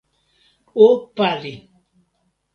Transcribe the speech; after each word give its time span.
o 0.85 0.87
pali! 1.15 1.55